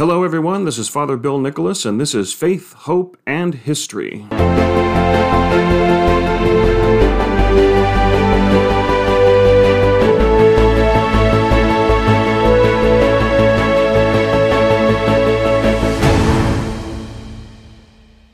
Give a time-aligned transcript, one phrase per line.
[0.00, 0.64] Hello, everyone.
[0.64, 4.24] This is Father Bill Nicholas, and this is Faith, Hope, and History.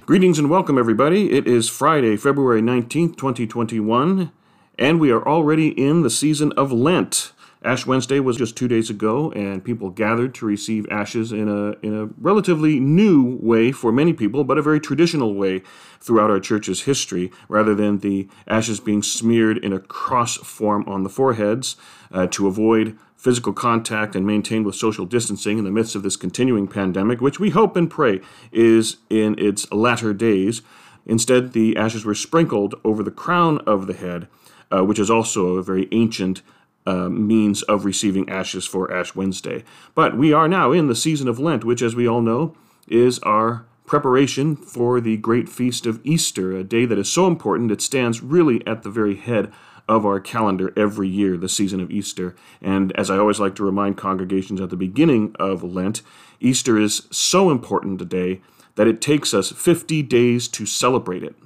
[0.07, 1.33] Greetings and welcome, everybody.
[1.33, 4.31] It is Friday, February 19th, 2021,
[4.79, 7.33] and we are already in the season of Lent.
[7.67, 11.73] Ash Wednesday was just two days ago, and people gathered to receive ashes in a
[11.85, 15.63] in a relatively new way for many people, but a very traditional way
[16.01, 21.03] throughout our church's history, rather than the ashes being smeared in a cross form on
[21.03, 21.75] the foreheads
[22.13, 26.17] uh, to avoid physical contact and maintained with social distancing in the midst of this
[26.17, 28.21] continuing pandemic, which we hope and pray
[28.53, 30.63] is in its latter days.
[31.05, 34.29] Instead, the ashes were sprinkled over the crown of the head,
[34.71, 36.43] uh, which is also a very ancient
[36.87, 39.65] uh, means of receiving ashes for Ash Wednesday.
[39.95, 42.57] But we are now in the season of Lent, which, as we all know,
[42.89, 47.71] is our preparation for the great feast of Easter, a day that is so important
[47.71, 49.53] it stands really at the very head
[49.89, 52.35] of our calendar every year, the season of Easter.
[52.61, 56.03] And as I always like to remind congregations at the beginning of Lent,
[56.41, 58.41] Easter is so important a day
[58.75, 61.37] that it takes us 50 days to celebrate it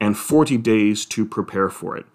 [0.00, 2.06] and 40 days to prepare for it.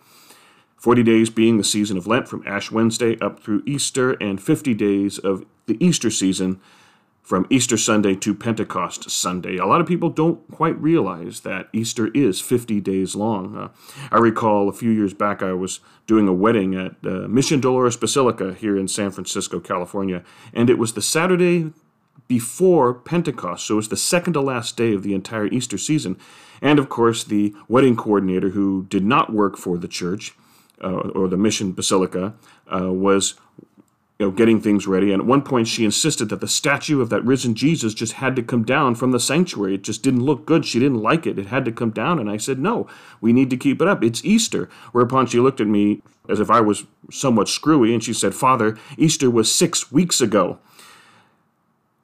[0.79, 4.73] 40 days being the season of Lent from Ash Wednesday up through Easter, and 50
[4.73, 6.59] days of the Easter season
[7.21, 9.57] from Easter Sunday to Pentecost Sunday.
[9.57, 13.55] A lot of people don't quite realize that Easter is 50 days long.
[13.55, 13.67] Uh,
[14.09, 17.97] I recall a few years back I was doing a wedding at uh, Mission Dolores
[17.97, 21.71] Basilica here in San Francisco, California, and it was the Saturday
[22.27, 26.17] before Pentecost, so it was the second to last day of the entire Easter season.
[26.61, 30.35] And of course, the wedding coordinator who did not work for the church
[30.81, 32.33] or the mission basilica
[32.73, 33.35] uh, was
[34.19, 35.13] you know, getting things ready.
[35.13, 38.35] And at one point, she insisted that the statue of that risen Jesus just had
[38.35, 39.75] to come down from the sanctuary.
[39.75, 40.65] It just didn't look good.
[40.65, 41.39] She didn't like it.
[41.39, 42.19] It had to come down.
[42.19, 42.85] And I said, no,
[43.21, 44.03] we need to keep it up.
[44.03, 44.69] It's Easter.
[44.91, 48.77] Whereupon she looked at me as if I was somewhat screwy and she said, Father,
[48.97, 50.59] Easter was six weeks ago.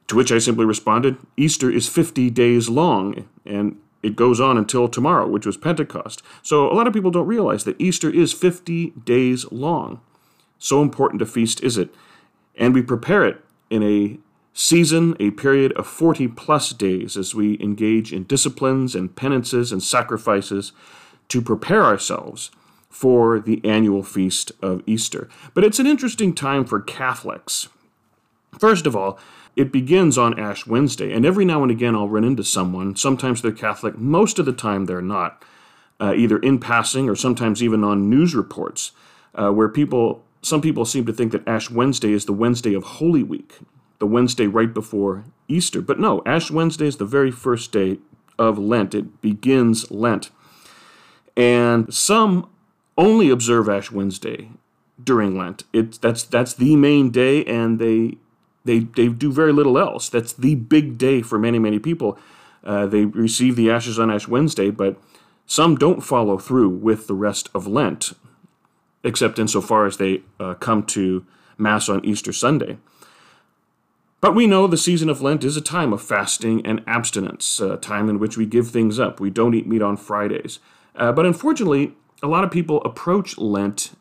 [0.08, 3.28] To which I simply responded, Easter is 50 days long.
[3.46, 6.22] And it goes on until tomorrow, which was Pentecost.
[6.44, 10.00] So a lot of people don't realize that Easter is 50 days long.
[10.60, 11.90] So important a feast is it.
[12.56, 14.20] And we prepare it in a
[14.54, 19.82] season, a period of 40 plus days as we engage in disciplines and penances and
[19.82, 20.72] sacrifices
[21.30, 22.52] to prepare ourselves
[22.88, 25.28] for the annual feast of Easter.
[25.56, 27.70] But it's an interesting time for Catholics.
[28.60, 29.20] First of all,
[29.56, 32.96] it begins on Ash Wednesday, and every now and again I'll run into someone.
[32.96, 35.44] Sometimes they're Catholic, most of the time they're not,
[36.00, 38.92] uh, either in passing or sometimes even on news reports,
[39.34, 42.84] uh, where people, some people seem to think that Ash Wednesday is the Wednesday of
[42.84, 43.60] Holy Week,
[44.00, 45.82] the Wednesday right before Easter.
[45.82, 48.00] But no, Ash Wednesday is the very first day
[48.38, 48.94] of Lent.
[48.94, 50.32] It begins Lent.
[51.38, 52.50] And some
[52.98, 54.50] only observe Ash Wednesday
[55.02, 55.64] during Lent.
[55.74, 58.18] It's that's that's the main day, and they
[58.66, 60.10] they, they do very little else.
[60.10, 62.18] That's the big day for many, many people.
[62.64, 65.00] Uh, they receive the ashes on Ash Wednesday, but
[65.46, 68.14] some don't follow through with the rest of Lent,
[69.04, 71.26] except insofar as they uh, come to
[71.58, 72.78] Mass on Easter Sunday.
[74.20, 77.78] But we know the season of Lent is a time of fasting and abstinence, a
[77.78, 79.20] time in which we give things up.
[79.20, 80.58] We don't eat meat on Fridays.
[80.96, 81.94] Uh, but unfortunately,
[82.24, 83.92] a lot of people approach Lent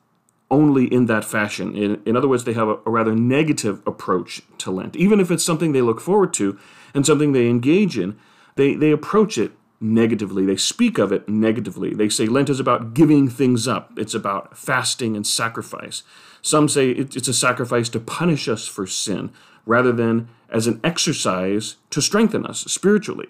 [0.55, 1.77] only in that fashion.
[1.77, 4.95] In, in other words, they have a, a, rather negative approach to Lent.
[4.95, 6.57] Even if it's something they look forward to
[6.95, 8.17] and something they engage in,
[8.55, 9.51] they, they approach it
[9.81, 10.47] negatively.
[10.47, 11.93] They speak of it negatively.
[11.93, 16.05] They say Lent is about giving things up, it's about fasting and sacrifice.
[16.41, 19.33] Some say it, it's a sacrifice to punish us for sin
[19.67, 23.29] rather than as an exercise to strengthen us spiritually.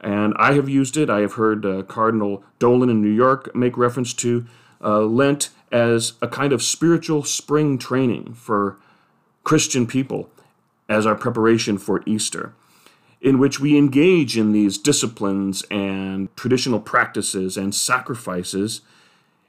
[0.00, 1.08] And I have used it.
[1.08, 4.44] I have heard uh, Cardinal Dolan in New York make reference to
[4.82, 8.78] uh, Lent as a kind of spiritual spring training for
[9.44, 10.30] Christian people
[10.88, 12.52] as our preparation for Easter,
[13.20, 18.82] in which we engage in these disciplines and traditional practices and sacrifices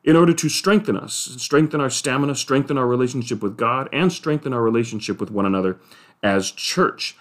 [0.03, 4.53] in order to strengthen us, strengthen our stamina, strengthen our relationship with God, and strengthen
[4.53, 5.77] our relationship with one another
[6.21, 7.15] as church.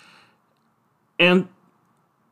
[1.18, 1.48] And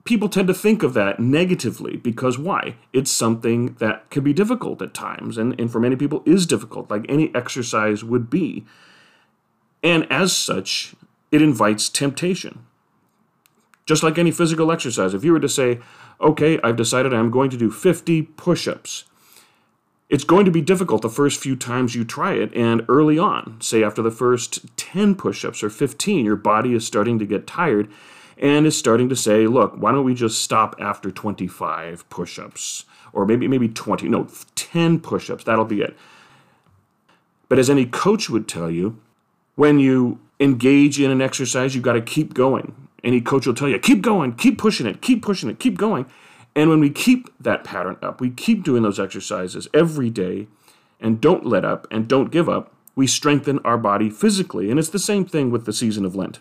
[0.05, 2.77] people tend to think of that negatively because why?
[2.93, 6.91] It's something that can be difficult at times, and, and for many people is difficult,
[6.91, 8.65] like any exercise would be.
[9.83, 10.95] And as such,
[11.33, 12.67] it invites temptation.
[13.87, 15.81] Just like any physical exercise, if you were to say,
[16.21, 19.05] okay, I've decided I'm going to do 50 push ups,
[20.09, 23.61] It's going to be difficult the first few times you try it, and early on,
[23.61, 27.47] say after the first 10 push ups or 15, your body is starting to get
[27.47, 27.89] tired
[28.41, 32.87] and is starting to say, look, why don't we just stop after 25 push ups?
[33.13, 35.97] Or maybe, maybe 20, no, 10 push ups, that'll be it.
[37.49, 38.99] But as any coach would tell you,
[39.57, 42.89] when you engage in an exercise, you've got to keep going.
[43.05, 46.07] Any coach will tell you, keep going, keep pushing it, keep pushing it, keep going.
[46.57, 50.49] And when we keep that pattern up, we keep doing those exercises every day
[50.99, 54.71] and don't let up and don't give up, we strengthen our body physically.
[54.71, 56.41] And it's the same thing with the season of Lent.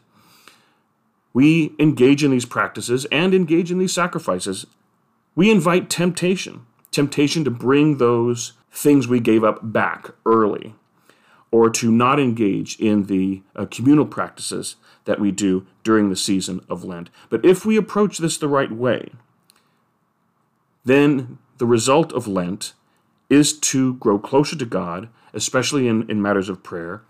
[1.33, 4.65] We engage in these practices and engage in these sacrifices.
[5.35, 10.75] We invite temptation, temptation to bring those things we gave up back early
[11.51, 16.63] or to not engage in the uh, communal practices that we do during the season
[16.69, 17.09] of Lent.
[17.29, 19.11] But if we approach this the right way,
[20.85, 22.73] then the result of Lent
[23.29, 27.01] is to grow closer to God, especially in, in matters of prayer,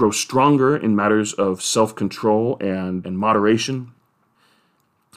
[0.00, 3.92] grow stronger in matters of self control and, and moderation.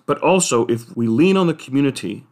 [0.06, 2.26] But also, if we lean on the community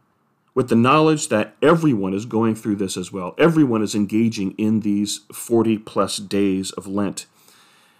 [0.54, 4.80] with the knowledge that everyone is going through this as well, everyone is engaging in
[4.80, 7.24] these 40 plus days of Lent,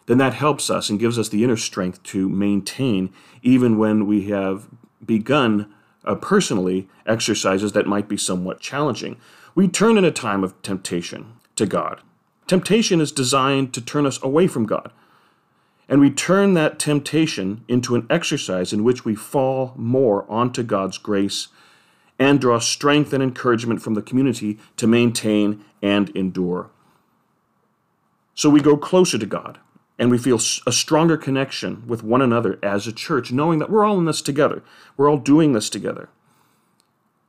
[0.04, 3.10] then that helps us and gives us the inner strength to maintain
[3.42, 4.68] even when we have
[5.02, 5.72] begun
[6.04, 9.16] uh, personally exercises that might be somewhat challenging.
[9.54, 12.02] We turn in a time of temptation to God.
[12.46, 14.92] Temptation is designed to turn us away from God.
[15.88, 20.98] And we turn that temptation into an exercise in which we fall more onto God's
[20.98, 21.48] grace
[22.18, 26.70] and draw strength and encouragement from the community to maintain and endure.
[28.34, 29.58] So we go closer to God
[29.98, 33.84] and we feel a stronger connection with one another as a church, knowing that we're
[33.84, 34.62] all in this together.
[34.96, 36.08] We're all doing this together.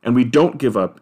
[0.02, 1.00] And we don't give up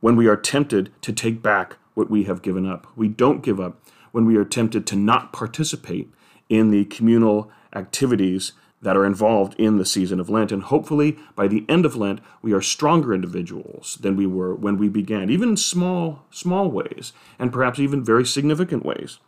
[0.00, 2.86] when we are tempted to take back what we have given up.
[2.94, 3.80] We don't give up
[4.12, 6.12] when we are tempted to not participate
[6.48, 8.52] in the communal activities
[8.82, 10.52] that are involved in the season of Lent.
[10.52, 14.76] And hopefully, by the end of Lent, we are stronger individuals than we were when
[14.76, 19.18] we began, even in small, small ways, and perhaps even very significant ways.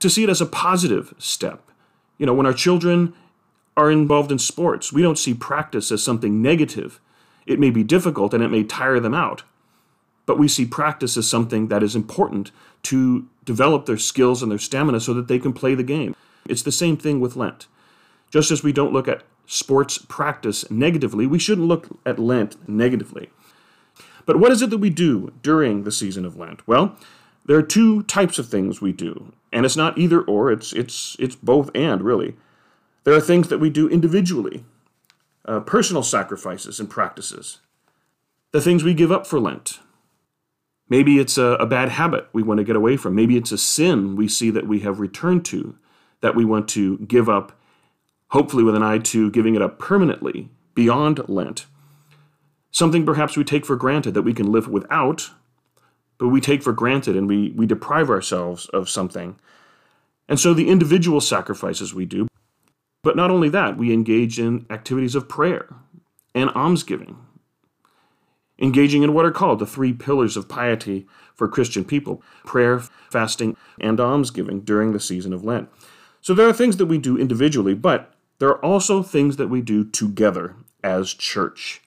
[0.00, 1.62] To see it as a positive step.
[2.18, 3.14] You know, when our children
[3.76, 7.00] are involved in sports, we don't see practice as something negative.
[7.46, 9.42] It may be difficult and it may tire them out,
[10.26, 12.50] but we see practice as something that is important
[12.82, 16.14] to develop their skills and their stamina so that they can play the game.
[16.48, 17.66] It's the same thing with Lent.
[18.30, 23.30] Just as we don't look at sports practice negatively, we shouldn't look at Lent negatively.
[24.26, 26.66] But what is it that we do during the season of Lent?
[26.66, 26.96] Well,
[27.46, 31.16] there are two types of things we do, and it's not either or, it's, it's,
[31.20, 32.34] it's both and, really.
[33.04, 34.64] There are things that we do individually,
[35.44, 37.60] uh, personal sacrifices and practices,
[38.50, 39.78] the things we give up for Lent.
[40.88, 43.14] Maybe it's a, a bad habit we want to get away from.
[43.14, 45.76] Maybe it's a sin we see that we have returned to
[46.20, 47.52] that we want to give up
[48.28, 51.66] hopefully with an eye to giving it up permanently beyond Lent.
[52.70, 55.30] Something perhaps we take for granted that we can live without,
[56.18, 59.38] but we take for granted and we, we deprive ourselves of something.
[60.28, 62.26] And so the individual sacrifices we do,
[63.02, 65.68] but not only that, we engage in activities of prayer
[66.34, 67.16] and almsgiving,
[68.58, 72.80] engaging in what are called the three pillars of piety for Christian people prayer,
[73.10, 75.68] fasting, and almsgiving during the season of Lent.
[76.20, 79.60] So there are things that we do individually, but there are also things that we
[79.60, 81.82] do together as church.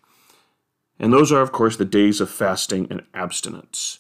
[1.00, 4.00] And those are, of course, the days of fasting and abstinence.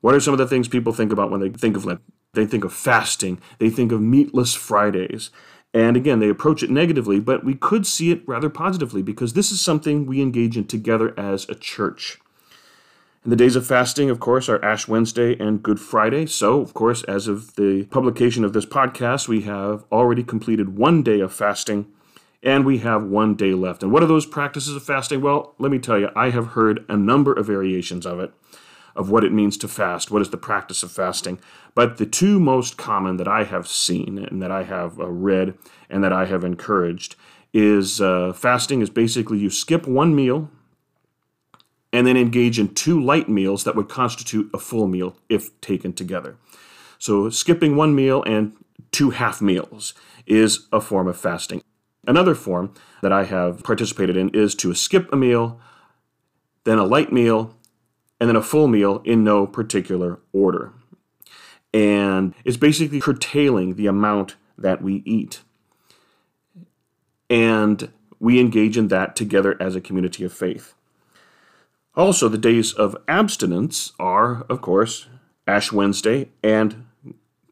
[0.00, 2.00] What are some of the things people think about when they think of Lent?
[2.34, 5.30] They think of fasting, they think of meatless Fridays.
[5.74, 9.52] And again, they approach it negatively, but we could see it rather positively because this
[9.52, 12.18] is something we engage in together as a church.
[13.22, 16.24] And the days of fasting, of course, are Ash Wednesday and Good Friday.
[16.24, 21.02] So, of course, as of the publication of this podcast, we have already completed one
[21.02, 21.86] day of fasting
[22.42, 23.82] and we have one day left.
[23.82, 25.20] And what are those practices of fasting?
[25.20, 28.32] Well, let me tell you, I have heard a number of variations of it,
[28.98, 31.40] of what it means to fast, what is the practice of fasting.
[31.74, 35.54] But the two most common that I have seen and that I have uh, read
[35.88, 37.14] and that I have encouraged
[37.54, 40.50] is uh, fasting is basically you skip one meal
[41.92, 45.92] and then engage in two light meals that would constitute a full meal if taken
[45.92, 46.36] together.
[46.98, 48.52] So, skipping one meal and
[48.90, 49.94] two half meals
[50.26, 51.62] is a form of fasting.
[52.06, 55.60] Another form that I have participated in is to skip a meal,
[56.64, 57.54] then a light meal,
[58.20, 60.72] and then a full meal in no particular order.
[61.72, 65.40] And it's basically curtailing the amount that we eat.
[67.30, 70.74] And we engage in that together as a community of faith.
[71.94, 75.08] Also, the days of abstinence are, of course,
[75.46, 76.86] Ash Wednesday and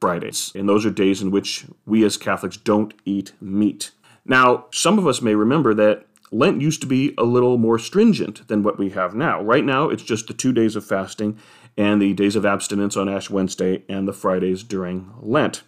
[0.00, 0.52] Fridays.
[0.54, 3.90] And those are days in which we as Catholics don't eat meat.
[4.24, 8.46] Now, some of us may remember that Lent used to be a little more stringent
[8.48, 9.40] than what we have now.
[9.42, 11.38] Right now, it's just the two days of fasting
[11.76, 15.62] and the days of abstinence on Ash Wednesday and the Fridays during Lent.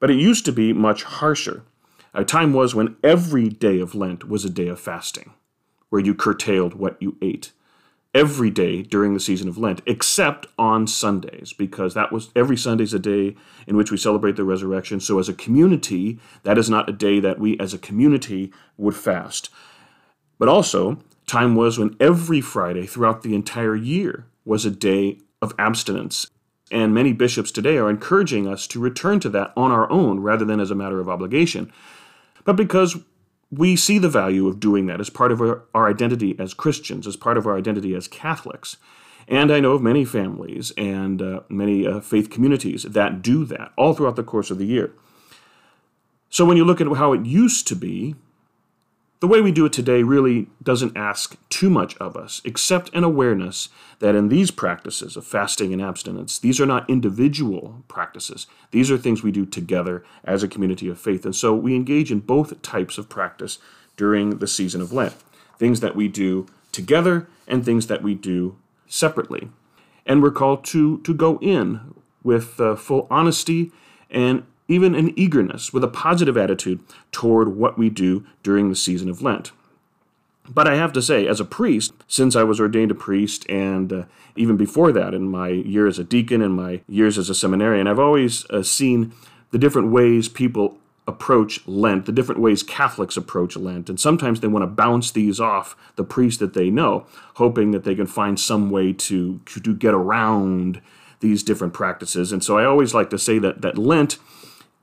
[0.00, 1.62] But it used to be much harsher.
[2.12, 5.32] A time was when every day of Lent was a day of fasting,
[5.90, 7.52] where you curtailed what you ate
[8.14, 12.84] every day during the season of Lent, except on Sundays, because that was every Sunday
[12.84, 13.34] is a day
[13.66, 15.00] in which we celebrate the resurrection.
[15.00, 18.94] So, as a community, that is not a day that we as a community would
[18.94, 19.50] fast.
[20.38, 25.54] But also, time was when every Friday throughout the entire year was a day of
[25.58, 26.26] abstinence.
[26.70, 30.44] And many bishops today are encouraging us to return to that on our own rather
[30.44, 31.72] than as a matter of obligation.
[32.44, 32.96] But because
[33.50, 37.16] we see the value of doing that as part of our, identity as Christians, as
[37.16, 38.76] part of our identity as Catholics.
[39.28, 43.72] And I know of many families and uh, many uh, faith communities that do that
[43.76, 44.92] all throughout the course of the year.
[46.28, 48.16] So when you look at how it used to be,
[49.24, 53.04] the way we do it today really doesn't ask too much of us, except an
[53.04, 58.46] awareness that in these practices of fasting and abstinence, these are not individual practices.
[58.70, 61.24] These are things we do together as a community of faith.
[61.24, 63.56] And so we engage in both types of practice
[63.96, 65.14] during the season of Lent
[65.56, 69.48] things that we do together and things that we do separately.
[70.04, 73.72] And we're called to, to go in with uh, full honesty
[74.10, 76.80] and even an eagerness, with a positive attitude
[77.12, 79.52] toward what we do during the season of Lent.
[80.48, 83.92] But I have to say, as a priest, since I was ordained a priest, and
[83.92, 84.04] uh,
[84.36, 87.86] even before that, in my year as a deacon and my years as a seminarian,
[87.86, 89.12] I've always uh, seen
[89.52, 93.88] the different ways people approach Lent, the different ways Catholics approach Lent.
[93.88, 97.84] And sometimes they want to bounce these off the priest that they know, hoping that
[97.84, 100.80] they can find some way to, to get around
[101.20, 102.32] these different practices.
[102.32, 104.18] And so I always like to say that, that Lent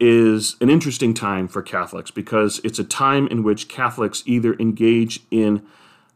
[0.01, 5.21] is an interesting time for Catholics because it's a time in which Catholics either engage
[5.29, 5.61] in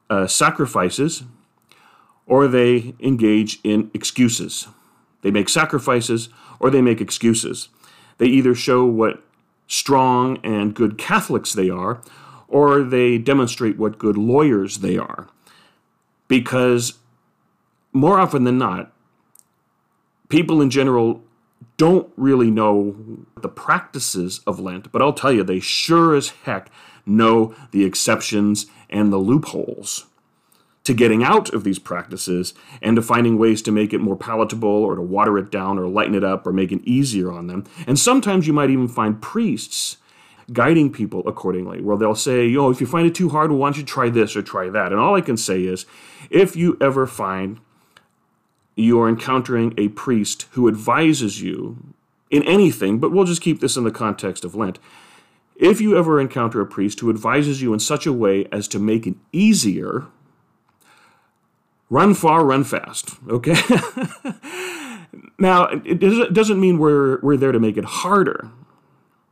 [0.09, 1.23] uh, sacrifices
[2.25, 4.67] or they engage in excuses.
[5.21, 7.69] They make sacrifices or they make excuses.
[8.17, 9.23] They either show what
[9.67, 12.01] strong and good Catholics they are
[12.47, 15.27] or they demonstrate what good lawyers they are.
[16.27, 16.97] Because
[17.93, 18.91] more often than not,
[20.29, 21.21] people in general
[21.77, 22.95] don't really know
[23.41, 26.69] the practices of Lent, but I'll tell you, they sure as heck
[27.05, 30.05] know the exceptions and the loopholes
[30.85, 34.69] to getting out of these practices and to finding ways to make it more palatable
[34.69, 37.65] or to water it down or lighten it up or make it easier on them.
[37.87, 39.97] And sometimes you might even find priests
[40.53, 43.67] guiding people accordingly, where they'll say, yo, if you find it too hard, well, why
[43.67, 44.91] don't you try this or try that?
[44.91, 45.87] And all I can say is,
[46.29, 47.59] if you ever find
[48.75, 51.93] you are encountering a priest who advises you
[52.29, 54.79] in anything, but we'll just keep this in the context of Lent.
[55.55, 58.79] If you ever encounter a priest who advises you in such a way as to
[58.79, 60.07] make it easier,
[61.89, 63.55] run far, run fast, okay?
[65.39, 68.49] now, it doesn't mean we're, we're there to make it harder.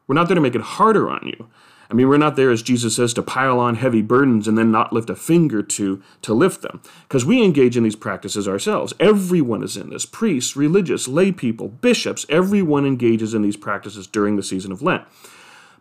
[0.08, 1.50] We're not there to make it harder on you.
[1.90, 4.72] I mean, we're not there, as Jesus says, to pile on heavy burdens and then
[4.72, 8.94] not lift a finger to, to lift them, because we engage in these practices ourselves.
[9.00, 10.06] Everyone is in this.
[10.06, 15.04] Priests, religious, lay people, bishops, everyone engages in these practices during the season of Lent.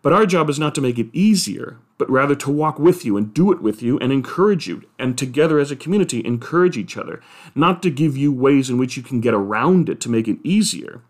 [0.03, 3.17] But our job is not to make it easier, but rather to walk with you
[3.17, 6.97] and do it with you and encourage you, and together as a community encourage each
[6.97, 7.23] other,
[7.55, 10.39] not to give you ways in which you can get around it to make it
[10.43, 11.03] easier,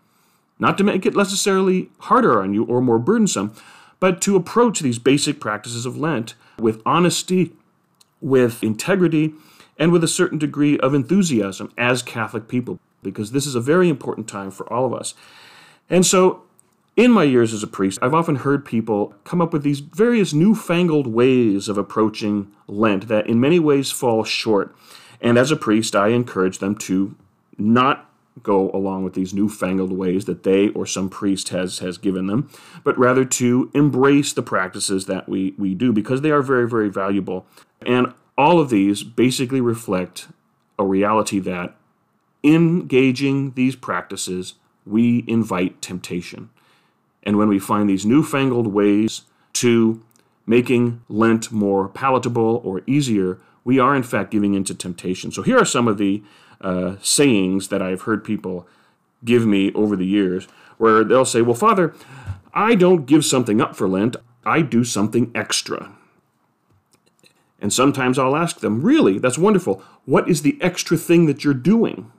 [0.59, 3.55] not to make it necessarily harder on you or more burdensome,
[4.03, 7.53] but to approach these basic practices of Lent with honesty,
[8.19, 9.33] with integrity,
[9.79, 13.87] and with a certain degree of enthusiasm as Catholic people, because this is a very
[13.87, 15.13] important time for all of us.
[15.89, 16.43] And so,
[16.97, 20.33] in my years as a priest, I've often heard people come up with these various
[20.33, 24.75] newfangled ways of approaching Lent that in many ways fall short.
[25.21, 27.15] And as a priest, I encourage them to
[27.57, 32.27] not go along with these newfangled ways that they or some priest has has given
[32.27, 32.49] them,
[32.83, 36.89] but rather to embrace the practices that we we do because they are very very
[36.89, 37.45] valuable.
[37.85, 40.27] And all of these basically reflect
[40.79, 41.75] a reality that
[42.43, 46.49] engaging these practices, we invite temptation.
[47.21, 49.21] And when we find these newfangled ways
[49.53, 50.01] to
[50.45, 55.31] making Lent more palatable or easier, we are in fact giving into temptation.
[55.31, 56.21] So here are some of the
[56.63, 58.67] uh, sayings that I've heard people
[59.23, 60.45] give me over the years,
[60.77, 61.93] where they'll say, Well, Father,
[62.53, 64.15] I don't give something up for Lent,
[64.45, 65.91] I do something extra.
[67.59, 69.19] And sometimes I'll ask them, Really?
[69.19, 69.83] That's wonderful.
[70.05, 72.11] What is the extra thing that you're doing?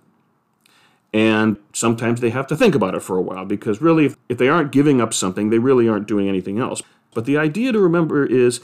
[1.13, 4.37] And sometimes they have to think about it for a while because really, if, if
[4.37, 6.83] they aren't giving up something, they really aren't doing anything else.
[7.15, 8.61] But the idea to remember is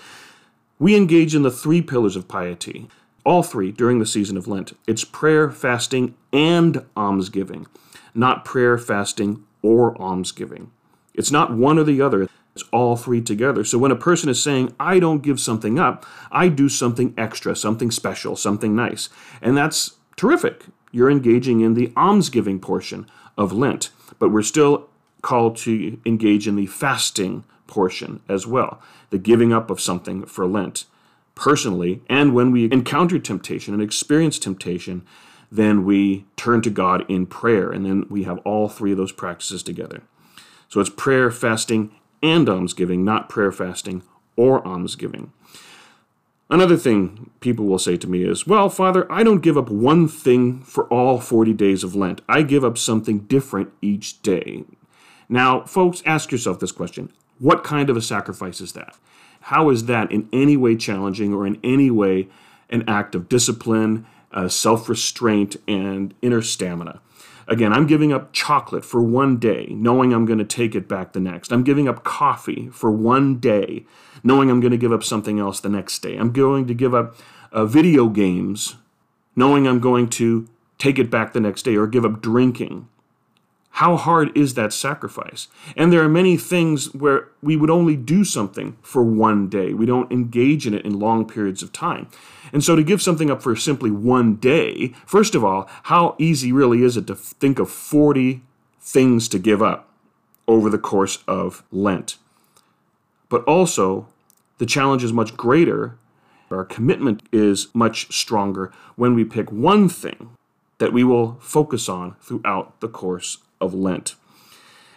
[0.80, 2.88] we engage in the three pillars of piety,
[3.24, 4.76] all three during the season of Lent.
[4.86, 7.66] It's prayer, fasting, and almsgiving,
[8.14, 10.70] not prayer, fasting, or almsgiving.
[11.14, 12.28] It's not one or the other.
[12.54, 13.64] It's all three together.
[13.64, 17.54] So when a person is saying, I don't give something up, I do something extra,
[17.54, 19.08] something special, something nice.
[19.40, 24.88] And that's terrific you're engaging in the almsgiving portion of Lent, but we're still
[25.22, 30.46] called to engage in the fasting portion as well, the giving up of something for
[30.46, 30.84] Lent.
[31.40, 35.06] Personally, and when we encounter temptation and experience temptation,
[35.50, 39.11] then we turn to God in prayer, and then we have all three of those
[39.11, 40.02] practices together.
[40.68, 41.92] So it's prayer, fasting,
[42.23, 44.02] and almsgiving, not prayer, fasting,
[44.37, 45.32] or almsgiving.
[46.50, 50.09] Another thing people will say to me is, Well, Father, I don't give up one
[50.09, 52.20] thing for all 40 days of Lent.
[52.28, 54.64] I give up something different each day.
[55.26, 58.99] Now, folks, ask yourself this question What kind of a sacrifice is that?
[59.40, 62.28] How is that in any way challenging or in any way
[62.68, 67.00] an act of discipline, uh, self restraint, and inner stamina?
[67.49, 71.12] Again, I'm giving up chocolate for one day, knowing I'm going to take it back
[71.12, 71.52] the next.
[71.52, 73.87] I'm giving up coffee for one day,
[74.23, 76.16] knowing I'm going to give up something else the next day.
[76.16, 77.16] I'm going to give up
[77.50, 78.76] uh, video games,
[79.35, 82.88] knowing I'm going to take it back the next day, or give up drinking.
[83.74, 85.48] How hard is that sacrifice?
[85.76, 89.72] And there are many things where we would only do something for one day.
[89.72, 92.08] We don't engage in it in long periods of time.
[92.52, 96.52] And so to give something up for simply one day, first of all, how easy
[96.52, 98.42] really is it to think of 40
[98.80, 99.88] things to give up
[100.46, 102.18] over the course of Lent?
[103.30, 104.08] But also,
[104.58, 105.96] the challenge is much greater.
[106.50, 110.36] Our commitment is much stronger when we pick one thing
[110.78, 114.14] that we will focus on throughout the course of Lent.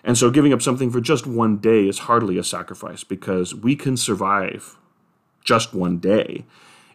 [0.03, 3.75] And so giving up something for just one day is hardly a sacrifice because we
[3.75, 4.77] can survive
[5.43, 6.46] just one day.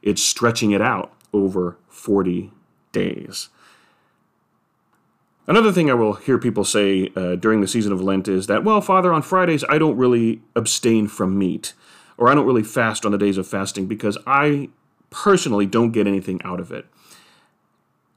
[0.03, 2.53] It's stretching it out over 40
[2.93, 3.49] days.
[5.47, 8.65] Another thing I will hear people say uh, during the season of Lent is that,
[8.65, 11.73] well, Father, on Fridays I don't really abstain from meat,
[12.19, 14.69] or I don't really fast on the days of fasting because I
[15.09, 16.85] personally don't get anything out of it.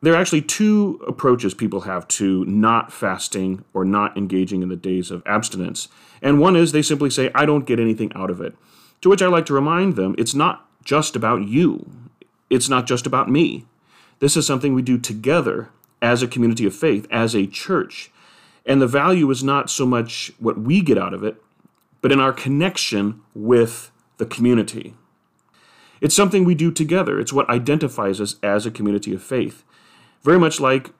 [0.03, 4.75] There are actually two approaches people have to not fasting or not engaging in the
[4.75, 5.89] days of abstinence.
[6.23, 8.55] And one is they simply say, I don't get anything out of it.
[9.01, 11.89] To which I like to remind them, it's not just about you,
[12.49, 13.65] it's not just about me.
[14.19, 15.69] This is something we do together
[16.01, 18.11] as a community of faith, as a church.
[18.65, 21.41] And the value is not so much what we get out of it,
[22.01, 24.95] but in our connection with the community.
[25.99, 27.19] It's something we do together.
[27.19, 29.63] It's what identifies us as a community of faith.
[30.23, 30.91] Very much like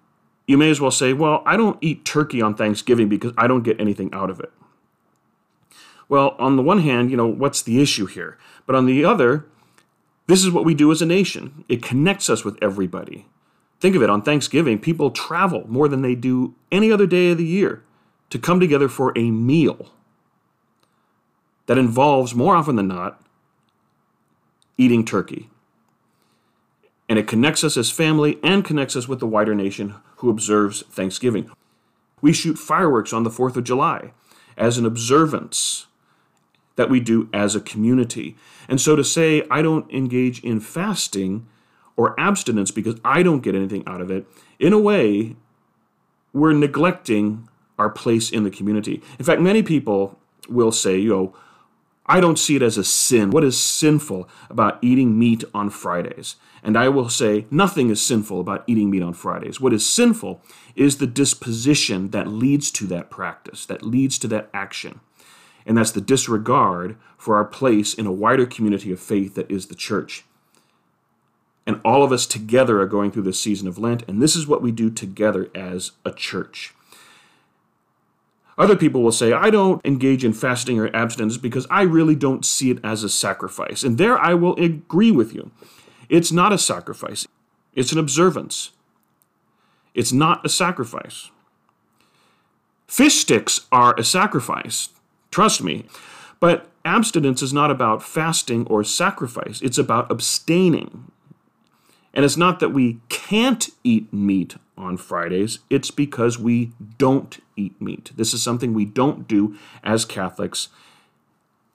[0.48, 3.64] you may as well say, Well, I don't eat turkey on Thanksgiving because I don't
[3.64, 4.52] get anything out of it.
[6.10, 8.38] Well, on the one hand, you know, what's the issue here?
[8.66, 9.46] But on the other,
[10.28, 11.64] this is what we do as a nation.
[11.70, 13.28] It connects us with everybody.
[13.80, 17.38] Think of it on Thanksgiving, people travel more than they do any other day of
[17.38, 17.84] the year
[18.30, 19.88] to come together for a meal
[21.66, 23.22] that involves, more often than not,
[24.78, 25.50] eating turkey.
[27.12, 30.84] And it connects us as family and connects us with the wider nation who observes
[30.84, 31.52] Thanksgiving.
[32.22, 34.14] We shoot fireworks on the 4th of July
[34.56, 35.88] as an observance
[36.78, 38.38] that we do as a community.
[38.70, 41.48] And so to say, I don't engage in fasting
[41.98, 44.26] or abstinence because I don't get anything out of it,
[44.58, 45.36] in a way,
[46.32, 49.04] we're neglecting our place in the community.
[49.20, 51.36] In fact, many people will say, you know,
[52.06, 53.30] I don't see it as a sin.
[53.30, 56.36] What is sinful about eating meat on Fridays?
[56.64, 59.62] And I will say, nothing is sinful about eating meat on Fridays.
[59.62, 60.42] What is sinful
[60.76, 65.00] is the disposition that leads to that practice, that leads to that action.
[65.66, 69.68] And that's the disregard for our place in a wider community of faith that is
[69.68, 70.26] the church.
[71.68, 74.48] And all of us together are going through this season of Lent, and this is
[74.48, 76.74] what we do together as a church.
[78.58, 82.46] Other people will say, I don't engage in fasting or abstinence because I really don't
[82.46, 83.84] see it as a sacrifice.
[83.84, 85.52] And there I will agree with you.
[86.10, 87.28] It's not a sacrifice,
[87.74, 88.72] it's an observance.
[89.94, 91.32] It's not a sacrifice.
[92.88, 94.90] Fish sticks are a sacrifice,
[95.32, 95.86] trust me.
[96.40, 101.12] But abstinence is not about fasting or sacrifice, it's about abstaining.
[102.14, 107.80] And it's not that we can't eat meat on Fridays, it's because we don't eat
[107.82, 108.12] meat.
[108.16, 110.70] This is something we don't do as Catholics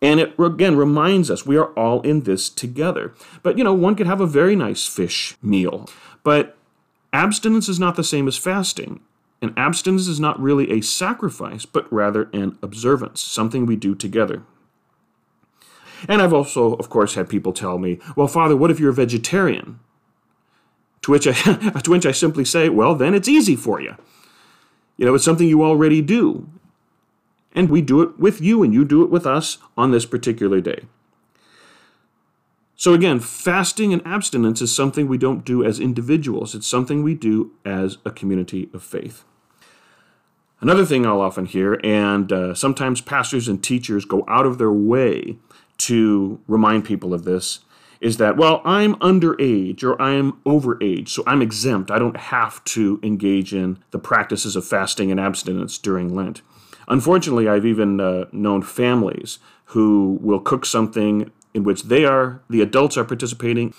[0.02, 3.14] And it again reminds us we are all in this together.
[3.42, 5.88] But you know, one could have a very nice fish meal.
[6.22, 6.56] But
[7.12, 9.00] abstinence is not the same as fasting.
[9.42, 14.42] And abstinence is not really a sacrifice, but rather an observance, something we do together.
[16.08, 18.94] And I've also, of course, had people tell me, well, Father, what if you're a
[18.94, 19.80] vegetarian?
[21.06, 21.32] To which I,
[21.84, 23.94] to which I simply say, well, then it's easy for you.
[24.96, 26.48] You know, it's something you already do.
[27.54, 30.60] And we do it with you, and you do it with us on this particular
[30.60, 30.86] day.
[32.74, 37.14] So, again, fasting and abstinence is something we don't do as individuals, it's something we
[37.14, 39.22] do as a community of faith.
[40.60, 44.72] Another thing I'll often hear, and uh, sometimes pastors and teachers go out of their
[44.72, 45.36] way
[45.78, 47.60] to remind people of this,
[48.00, 51.90] is that, well, I'm underage or I'm overage, so I'm exempt.
[51.90, 56.42] I don't have to engage in the practices of fasting and abstinence during Lent.
[56.88, 62.60] Unfortunately, I've even uh, known families who will cook something in which they are, the
[62.60, 63.74] adults are participating,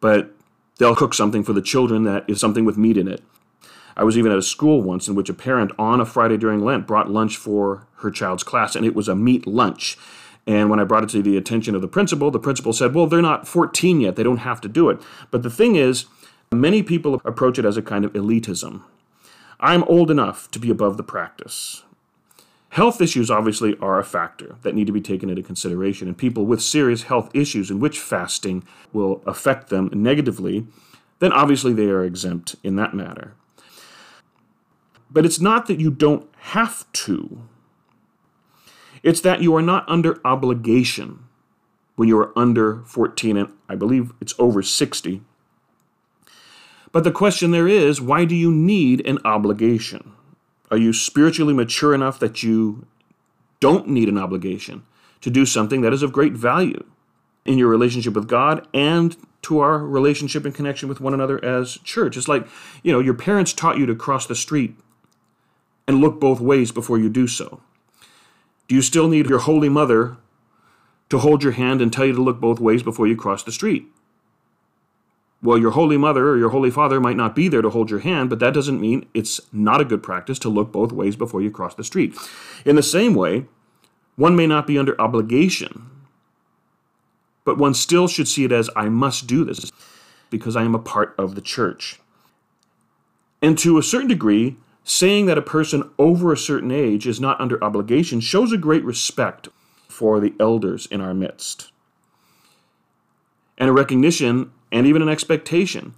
[0.00, 0.34] but
[0.78, 3.22] they'll cook something for the children that is something with meat in it.
[3.96, 6.64] I was even at a school once in which a parent on a Friday during
[6.64, 9.98] Lent brought lunch for her child's class, and it was a meat lunch.
[10.46, 13.06] And when I brought it to the attention of the principal, the principal said, Well,
[13.06, 14.16] they're not 14 yet.
[14.16, 15.00] They don't have to do it.
[15.30, 16.06] But the thing is,
[16.50, 18.82] many people approach it as a kind of elitism.
[19.60, 21.84] I'm old enough to be above the practice.
[22.70, 26.46] Health issues obviously are a factor that need to be taken into consideration, and people
[26.46, 30.66] with serious health issues in which fasting will affect them negatively,
[31.18, 33.34] then obviously they are exempt in that matter.
[35.10, 37.42] But it's not that you don't have to,
[39.02, 41.24] it's that you are not under obligation
[41.96, 45.22] when you are under 14, and I believe it's over 60.
[46.90, 50.12] But the question there is why do you need an obligation?
[50.70, 52.86] Are you spiritually mature enough that you
[53.60, 54.84] don't need an obligation
[55.20, 56.84] to do something that is of great value
[57.44, 61.78] in your relationship with God and to our relationship and connection with one another as
[61.78, 62.16] church?
[62.16, 62.46] It's like,
[62.82, 64.74] you know, your parents taught you to cross the street
[65.86, 67.60] and look both ways before you do so.
[68.68, 70.16] Do you still need your holy mother
[71.08, 73.52] to hold your hand and tell you to look both ways before you cross the
[73.52, 73.86] street?
[75.42, 77.98] Well, your holy mother or your holy father might not be there to hold your
[77.98, 81.42] hand, but that doesn't mean it's not a good practice to look both ways before
[81.42, 82.16] you cross the street.
[82.64, 83.46] In the same way,
[84.14, 85.90] one may not be under obligation,
[87.44, 89.72] but one still should see it as I must do this
[90.30, 91.98] because I am a part of the church.
[93.42, 97.40] And to a certain degree, saying that a person over a certain age is not
[97.40, 99.48] under obligation shows a great respect
[99.88, 101.72] for the elders in our midst
[103.62, 105.94] and a recognition and even an expectation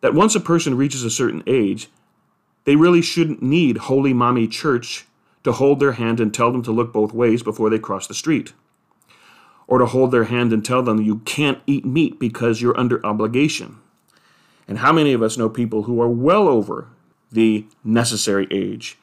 [0.00, 1.88] that once a person reaches a certain age,
[2.64, 5.06] they really shouldn't need holy mommy church
[5.44, 8.14] to hold their hand and tell them to look both ways before they cross the
[8.14, 8.54] street.
[9.66, 13.04] Or to hold their hand and tell them you can't eat meat because you're under
[13.04, 13.78] obligation.
[14.66, 16.88] And how many of us know people who are well over
[17.32, 18.98] the necessary age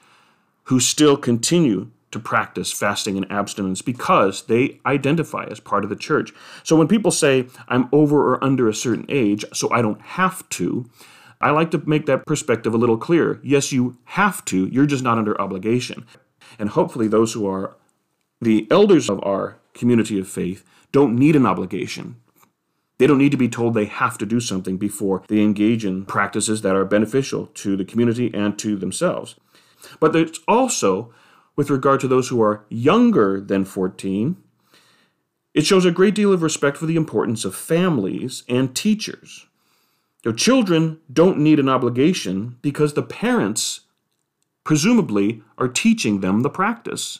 [0.65, 5.95] who still continue to practice fasting and abstinence because they identify as part of the
[5.95, 6.31] church.
[6.63, 10.47] So when people say, I'm over or under a certain age, so I don't have
[10.49, 10.89] to,
[11.41, 13.39] I like to make that perspective a little clearer.
[13.43, 16.05] Yes, you have to, you're just not under obligation.
[16.57, 17.75] And hopefully, those who are
[18.41, 22.15] the elders of our community of faith don't need an obligation.
[22.99, 26.05] They don't need to be told they have to do something before they engage in
[26.05, 29.35] practices that are beneficial to the community and to themselves.
[29.99, 31.11] But there's also
[31.59, 34.37] with regard to those who are younger than 14,
[35.53, 39.45] it shows a great deal of respect for the importance of families and teachers.
[40.23, 43.81] You know, children don't need an obligation because the parents,
[44.63, 47.19] presumably, are teaching them the practice.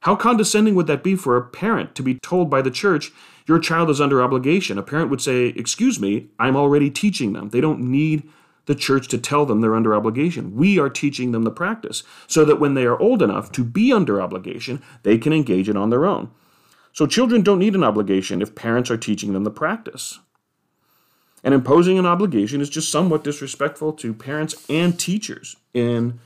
[0.00, 3.12] How condescending would that be for a parent to be told by the church,
[3.46, 4.78] your child is under obligation?
[4.78, 7.48] A parent would say, Excuse me, I'm already teaching them.
[7.50, 8.28] They don't need
[8.66, 10.54] the church to tell them they're under obligation.
[10.56, 13.92] We are teaching them the practice so that when they are old enough to be
[13.92, 16.30] under obligation, they can engage it on their own.
[16.92, 20.20] So children don't need an obligation if parents are teaching them the practice.
[21.42, 26.20] And imposing an obligation is just somewhat disrespectful to parents and teachers in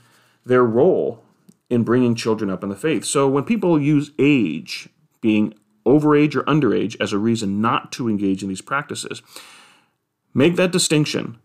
[0.45, 1.23] their role
[1.69, 3.03] in bringing children up in the faith.
[3.03, 4.89] So when people use age,
[5.21, 5.55] being
[5.87, 9.21] overage or underage, as a reason not to engage in these practices,
[10.33, 11.37] make that distinction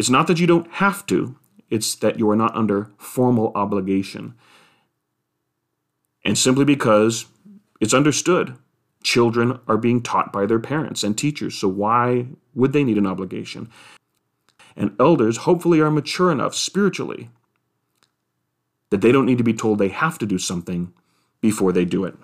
[0.00, 1.36] it's not that you don't have to,
[1.68, 4.32] it's that you are not under formal obligation.
[6.24, 7.26] And simply because
[7.82, 8.56] it's understood
[9.02, 13.06] children are being taught by their parents and teachers, so why would they need an
[13.06, 13.68] obligation?
[14.74, 17.28] And elders hopefully are mature enough spiritually
[18.88, 20.94] that they don't need to be told they have to do something
[21.42, 22.14] before they do it.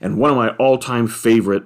[0.00, 1.64] And one of my all time favorite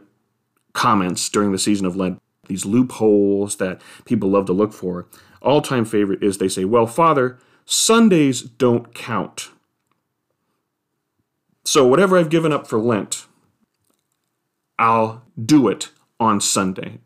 [0.73, 5.07] comments during the season of Lent, these loopholes that people love to look for,
[5.41, 9.51] all time favorite is they say, Well, Father, Sundays don't count.
[11.65, 13.27] So whatever I've given up for Lent,
[14.79, 16.99] I'll do it on Sunday.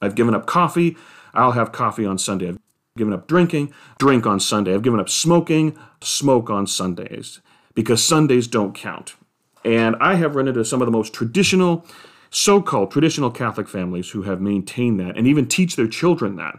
[0.00, 0.96] I've given up coffee,
[1.34, 2.48] I'll have coffee on Sunday.
[2.48, 2.58] I've
[2.96, 4.74] given up drinking, drink on Sunday.
[4.74, 7.40] I've given up smoking, smoke on Sundays
[7.74, 9.14] because Sundays don't count.
[9.64, 11.86] And I have run into some of the most traditional,
[12.30, 16.58] so called traditional Catholic families who have maintained that and even teach their children that.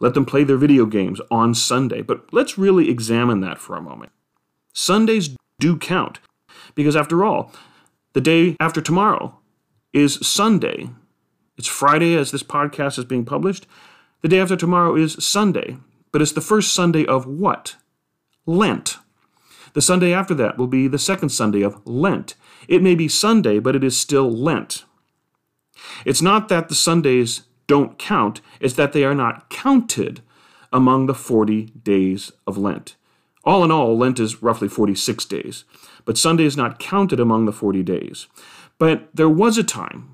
[0.00, 2.02] Let them play their video games on Sunday.
[2.02, 4.12] But let's really examine that for a moment.
[4.72, 6.18] Sundays do count
[6.74, 7.52] because, after all,
[8.12, 9.38] the day after tomorrow
[9.92, 10.90] is Sunday.
[11.56, 13.66] It's Friday as this podcast is being published.
[14.22, 15.76] The day after tomorrow is Sunday,
[16.10, 17.76] but it's the first Sunday of what?
[18.46, 18.98] Lent.
[19.74, 22.34] The Sunday after that will be the second Sunday of Lent.
[22.68, 24.84] It may be Sunday, but it is still Lent.
[26.04, 30.22] It's not that the Sundays don't count, it's that they are not counted
[30.72, 32.96] among the 40 days of Lent.
[33.44, 35.64] All in all, Lent is roughly 46 days,
[36.04, 38.26] but Sunday is not counted among the 40 days.
[38.78, 40.10] But there was a time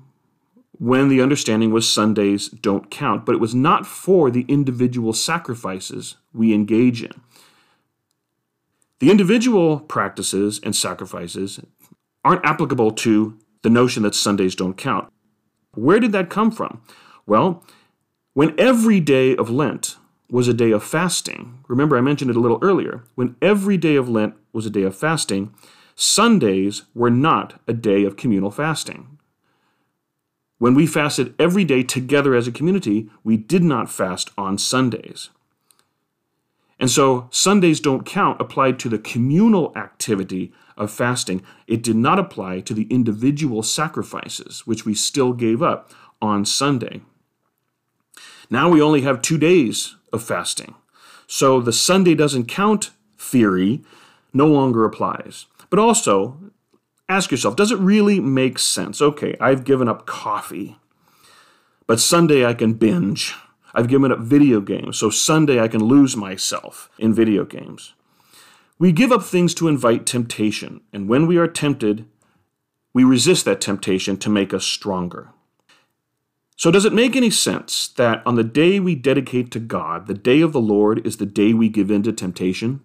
[0.79, 6.17] when the understanding was Sundays don't count, but it was not for the individual sacrifices
[6.33, 7.21] we engage in.
[9.01, 11.59] The individual practices and sacrifices
[12.23, 15.11] aren't applicable to the notion that Sundays don't count.
[15.73, 16.83] Where did that come from?
[17.25, 17.65] Well,
[18.33, 19.97] when every day of Lent
[20.29, 23.95] was a day of fasting, remember I mentioned it a little earlier, when every day
[23.95, 25.51] of Lent was a day of fasting,
[25.95, 29.17] Sundays were not a day of communal fasting.
[30.59, 35.31] When we fasted every day together as a community, we did not fast on Sundays.
[36.81, 41.43] And so Sundays don't count applied to the communal activity of fasting.
[41.67, 45.91] It did not apply to the individual sacrifices, which we still gave up
[46.23, 47.01] on Sunday.
[48.49, 50.73] Now we only have two days of fasting.
[51.27, 53.83] So the Sunday doesn't count theory
[54.33, 55.45] no longer applies.
[55.69, 56.51] But also,
[57.07, 59.03] ask yourself does it really make sense?
[59.03, 60.77] Okay, I've given up coffee,
[61.85, 63.35] but Sunday I can binge.
[63.73, 67.93] I've given up video games, so Sunday I can lose myself in video games.
[68.77, 72.05] We give up things to invite temptation, and when we are tempted,
[72.93, 75.29] we resist that temptation to make us stronger.
[76.57, 80.13] So, does it make any sense that on the day we dedicate to God, the
[80.13, 82.81] day of the Lord is the day we give in to temptation?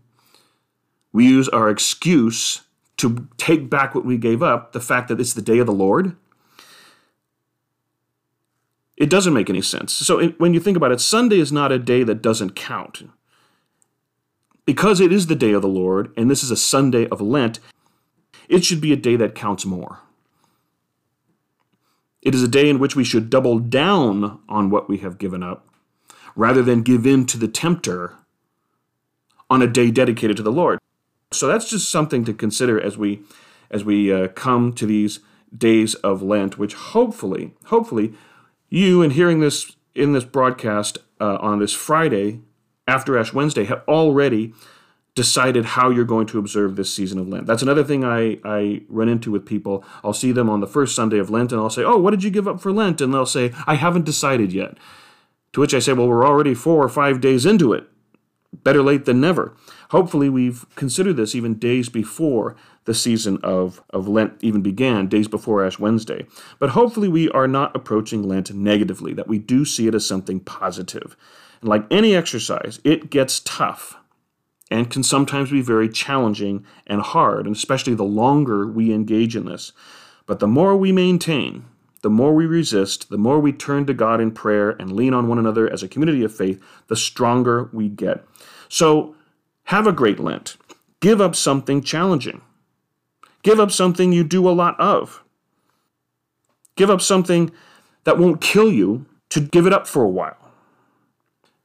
[1.12, 2.62] We use our excuse
[2.98, 5.72] to take back what we gave up, the fact that it's the day of the
[5.72, 6.16] Lord.
[8.96, 9.92] It doesn't make any sense.
[9.92, 13.08] So, it, when you think about it, Sunday is not a day that doesn't count.
[14.64, 17.60] Because it is the day of the Lord, and this is a Sunday of Lent,
[18.48, 20.00] it should be a day that counts more.
[22.22, 25.42] It is a day in which we should double down on what we have given
[25.42, 25.68] up
[26.34, 28.14] rather than give in to the tempter
[29.48, 30.80] on a day dedicated to the Lord.
[31.32, 33.22] So that's just something to consider as we
[33.70, 35.20] as we uh, come to these
[35.56, 38.12] days of Lent, which hopefully, hopefully,
[38.68, 42.40] you in hearing this in this broadcast uh, on this Friday
[42.86, 44.52] after Ash Wednesday have already
[45.14, 47.46] decided how you're going to observe this season of Lent.
[47.46, 49.82] That's another thing I, I run into with people.
[50.04, 52.22] I'll see them on the first Sunday of Lent and I'll say, Oh, what did
[52.22, 53.00] you give up for Lent?
[53.00, 54.76] And they'll say, I haven't decided yet.
[55.54, 57.88] To which I say, Well, we're already four or five days into it.
[58.52, 59.54] Better late than never.
[59.90, 65.28] Hopefully, we've considered this even days before the season of, of Lent even began, days
[65.28, 66.26] before Ash Wednesday.
[66.58, 70.40] But hopefully, we are not approaching Lent negatively, that we do see it as something
[70.40, 71.16] positive.
[71.60, 73.96] And like any exercise, it gets tough
[74.70, 79.46] and can sometimes be very challenging and hard, and especially the longer we engage in
[79.46, 79.72] this.
[80.26, 81.64] But the more we maintain,
[82.06, 85.26] the more we resist, the more we turn to God in prayer and lean on
[85.26, 88.24] one another as a community of faith, the stronger we get.
[88.68, 89.16] So,
[89.64, 90.56] have a great Lent.
[91.00, 92.42] Give up something challenging.
[93.42, 95.24] Give up something you do a lot of.
[96.76, 97.50] Give up something
[98.04, 100.38] that won't kill you to give it up for a while.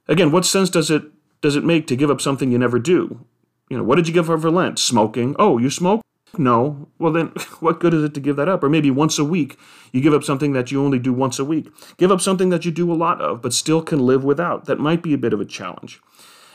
[0.08, 1.04] Again, what sense does it
[1.41, 3.23] does it make to give up something you never do?
[3.69, 4.80] You know, what did you give up for Lent?
[4.80, 5.36] Smoking.
[5.38, 6.01] Oh, you smoke?
[6.38, 6.88] No.
[6.98, 7.28] Well, then,
[7.60, 8.63] what good is it to give that up?
[8.63, 9.58] Or maybe once a week,
[9.91, 11.72] you give up something that you only do once a week.
[11.98, 14.65] Give up something that you do a lot of, but still can live without.
[14.65, 16.00] That might be a bit of a challenge.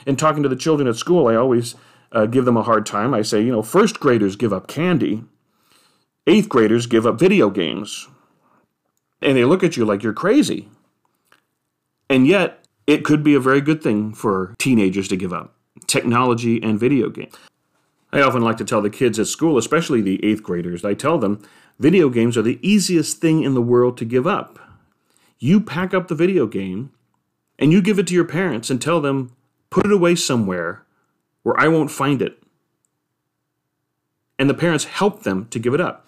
[0.07, 1.75] In talking to the children at school, I always
[2.13, 3.13] uh, give them a hard time.
[3.13, 5.25] I say, you know, first graders give up candy,
[6.27, 8.09] eighth graders give up video games.
[9.21, 10.69] And they look at you like you're crazy.
[12.09, 15.55] And yet, it could be a very good thing for teenagers to give up
[15.87, 17.35] technology and video games.
[18.13, 21.19] I often like to tell the kids at school, especially the eighth graders, I tell
[21.19, 21.43] them
[21.79, 24.59] video games are the easiest thing in the world to give up.
[25.39, 26.93] You pack up the video game
[27.59, 29.33] and you give it to your parents and tell them,
[29.71, 30.85] put it away somewhere
[31.43, 32.43] where I won't find it.
[34.39, 36.07] And the parents help them to give it up.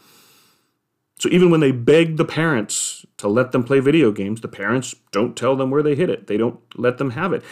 [1.18, 4.94] So even when they beg the parents to let them play video games, the parents
[5.10, 6.26] don't tell them where they hid it.
[6.26, 7.42] They don't let them have it.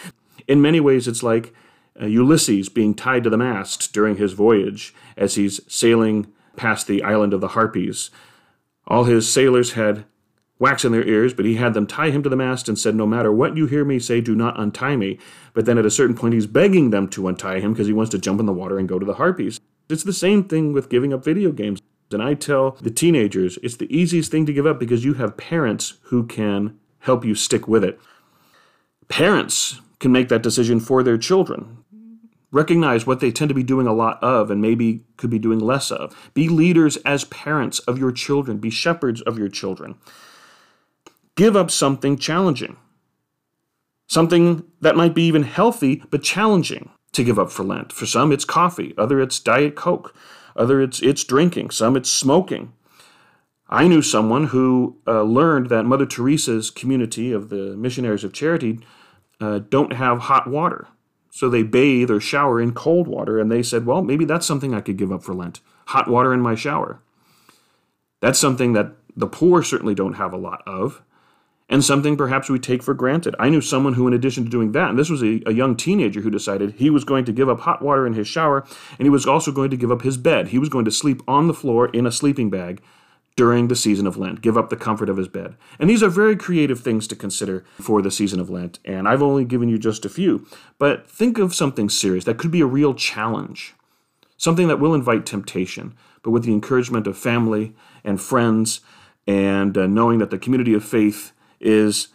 [0.47, 1.53] In many ways, it's like
[2.01, 7.03] uh, Ulysses being tied to the mast during his voyage as he's sailing past the
[7.03, 8.11] island of the Harpies.
[8.87, 10.05] All his sailors had
[10.59, 12.95] wax in their ears, but he had them tie him to the mast and said,
[12.95, 15.19] No matter what you hear me say, do not untie me.
[15.55, 18.11] But then at a certain point, he's begging them to untie him because he wants
[18.11, 19.61] to jump in the water and go to the Harpies.
[19.89, 21.81] It's the same thing with giving up video games.
[22.13, 25.37] And I tell the teenagers, it's the easiest thing to give up because you have
[25.37, 27.99] parents who can help you stick with it.
[29.09, 31.76] Parents can make that decision for their children.
[32.57, 35.59] Recognize what they tend to be doing a lot of and maybe could be doing
[35.59, 36.31] less of.
[36.33, 39.97] Be leaders as parents of your children, be shepherds of your children.
[41.35, 42.79] Give up something challenging,
[44.07, 47.93] something that might be even healthy but challenging to give up for Lent.
[47.93, 50.17] For some, it's coffee, other, it's Diet Coke,
[50.57, 52.73] other, it's, it's drinking, some, it's smoking.
[53.69, 58.81] I knew someone who uh, learned that Mother Teresa's community of the Missionaries of Charity
[59.43, 60.89] uh, don't have hot water.
[61.37, 64.73] So they bathe or shower in cold water, and they said, well, maybe that's something
[64.73, 67.03] I could give up for Lent hot water in my shower.
[68.23, 71.03] That's something that the poor certainly don't have a lot of,
[71.69, 73.37] and something perhaps we take for granted.
[73.39, 75.77] I knew someone who, in addition to doing that, and this was a, a young
[75.77, 78.65] teenager who decided he was going to give up hot water in his shower,
[78.99, 80.49] and he was also going to give up his bed.
[80.49, 82.81] He was going to sleep on the floor in a sleeping bag
[83.37, 85.57] during the season of Lent, give up the comfort of his bed.
[85.79, 89.23] And these are very creative things to consider for the season of Lent, and I've
[89.23, 90.47] only given you just a few.
[90.79, 93.75] But think of something serious that could be a real challenge,
[94.39, 98.81] something that will invite temptation, but with the encouragement of family and friends,
[99.27, 102.09] and uh, knowing that the community of faith is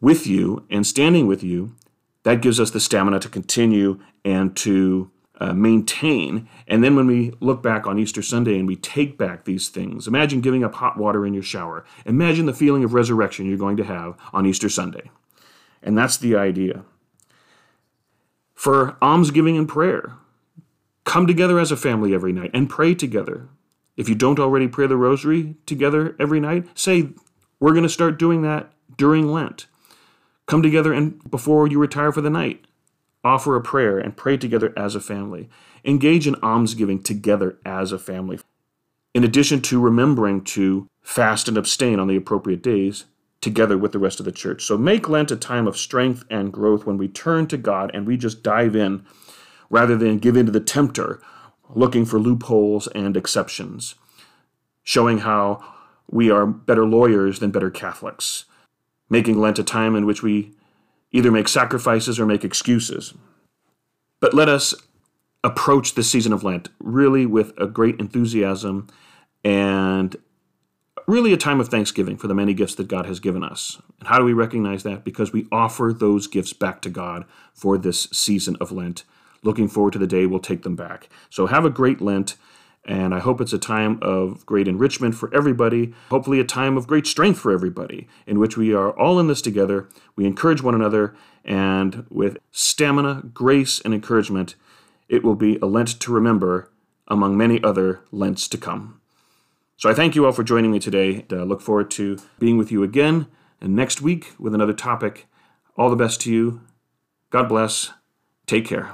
[0.00, 1.74] with you and standing with you,
[2.22, 6.48] that gives us the stamina to continue and to uh, maintain.
[6.66, 10.06] And then when we look back on Easter Sunday and we take back these things,
[10.06, 11.84] imagine giving up hot water in your shower.
[12.04, 15.10] Imagine the feeling of resurrection you're going to have on Easter Sunday.
[15.82, 16.84] And that's the idea.
[18.54, 20.14] For almsgiving and prayer,
[21.04, 23.48] come together as a family every night and pray together.
[23.96, 27.10] If you don't already pray the rosary together every night, say,
[27.60, 29.66] We're going to start doing that during Lent.
[30.46, 32.66] Come together and before you retire for the night
[33.26, 35.48] offer a prayer, and pray together as a family.
[35.84, 38.38] Engage in almsgiving together as a family.
[39.14, 43.06] In addition to remembering to fast and abstain on the appropriate days
[43.40, 44.64] together with the rest of the church.
[44.64, 48.06] So make Lent a time of strength and growth when we turn to God and
[48.06, 49.04] we just dive in
[49.68, 51.20] rather than give in to the tempter,
[51.74, 53.94] looking for loopholes and exceptions,
[54.82, 55.62] showing how
[56.10, 58.44] we are better lawyers than better Catholics,
[59.10, 60.52] making Lent a time in which we
[61.16, 63.14] either make sacrifices or make excuses.
[64.20, 64.74] But let us
[65.42, 68.88] approach this season of Lent really with a great enthusiasm
[69.44, 70.16] and
[71.06, 73.80] really a time of thanksgiving for the many gifts that God has given us.
[73.98, 75.04] And how do we recognize that?
[75.04, 77.24] Because we offer those gifts back to God
[77.54, 79.04] for this season of Lent.
[79.42, 81.08] Looking forward to the day we'll take them back.
[81.30, 82.36] So have a great Lent.
[82.88, 86.86] And I hope it's a time of great enrichment for everybody, hopefully, a time of
[86.86, 89.88] great strength for everybody, in which we are all in this together.
[90.14, 94.54] We encourage one another, and with stamina, grace, and encouragement,
[95.08, 96.70] it will be a Lent to remember
[97.08, 99.00] among many other Lents to come.
[99.76, 101.26] So I thank you all for joining me today.
[101.30, 103.26] I look forward to being with you again
[103.60, 105.26] and next week with another topic.
[105.76, 106.60] All the best to you.
[107.30, 107.92] God bless.
[108.46, 108.92] Take care.